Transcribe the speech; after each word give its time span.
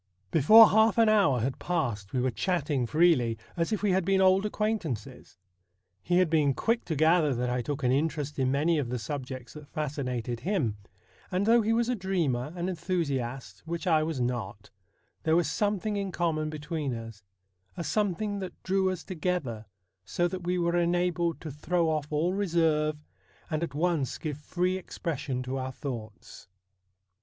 28 0.31 0.43
STORIES 0.43 0.49
WEIRD 0.49 0.49
AND 0.49 0.57
WONDERFUL 0.57 0.87
Before 0.87 0.87
half 0.87 0.97
an 0.97 1.09
hour 1.09 1.39
had 1.41 1.59
passed 1.59 2.11
we 2.13 2.21
were 2.21 2.31
chatting 2.31 2.87
freely, 2.87 3.37
as 3.55 3.71
if 3.71 3.83
we 3.83 3.91
had 3.91 4.03
been 4.03 4.19
old 4.19 4.47
acquaintances. 4.47 5.37
He 6.01 6.17
had 6.17 6.27
been 6.27 6.55
quick 6.55 6.85
to 6.85 6.95
gather 6.95 7.35
that 7.35 7.51
I 7.51 7.61
took 7.61 7.83
an 7.83 7.91
interest 7.91 8.39
in 8.39 8.49
many 8.49 8.79
of 8.79 8.89
the 8.89 8.97
subjects 8.97 9.53
that 9.53 9.67
fascinated 9.67 10.39
him, 10.39 10.77
and 11.29 11.45
though 11.45 11.61
he 11.61 11.71
was 11.71 11.87
a 11.87 11.93
dreamer, 11.93 12.51
an 12.55 12.67
enthusiast, 12.67 13.61
which 13.67 13.85
I 13.85 14.01
was 14.01 14.19
not, 14.19 14.71
there 15.21 15.35
was 15.35 15.47
something 15.51 15.95
in 15.97 16.11
common 16.11 16.49
between 16.49 16.95
us; 16.95 17.21
a 17.77 17.83
something 17.83 18.39
that 18.39 18.63
drew 18.63 18.89
us 18.89 19.03
together, 19.03 19.67
so 20.03 20.27
that 20.27 20.41
we 20.41 20.57
were 20.57 20.75
enabled 20.77 21.39
to 21.41 21.51
throw 21.51 21.89
off 21.89 22.11
all 22.11 22.33
reserve 22.33 22.97
and 23.51 23.61
at 23.61 23.75
once 23.75 24.17
give 24.17 24.39
free 24.39 24.77
expression 24.77 25.43
to 25.43 25.57
our 25.57 25.71
thoughts. 25.71 26.47